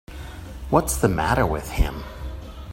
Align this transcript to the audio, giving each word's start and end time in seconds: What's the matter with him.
What's 0.71 0.97
the 0.97 1.07
matter 1.07 1.45
with 1.45 1.69
him. 1.73 2.01